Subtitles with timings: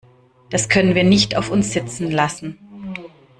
[0.49, 2.57] Das können wir nicht auf uns sitzen lassen!